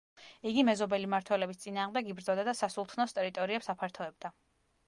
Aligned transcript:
იგი 0.51 0.63
მეზობელი 0.69 1.09
მმართველების 1.11 1.61
წინააღმდეგ 1.65 2.09
იბრძოდა 2.13 2.47
და 2.49 2.57
სასულთნოს 2.63 3.15
ტერიტორიებს 3.19 3.73
აფართოებდა. 3.75 4.37